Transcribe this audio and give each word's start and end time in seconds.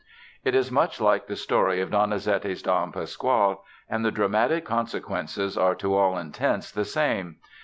It 0.43 0.55
is 0.55 0.71
much 0.71 0.99
like 0.99 1.27
the 1.27 1.35
story 1.35 1.79
of 1.79 1.91
Donizetti's 1.91 2.63
Don 2.63 2.91
Pasquale 2.91 3.57
and 3.87 4.03
the 4.03 4.09
dramatic 4.09 4.65
consequences 4.65 5.55
are 5.59 5.75
to 5.75 5.95
all 5.95 6.17
intents 6.17 6.71
the 6.71 6.85
same. 6.85 7.35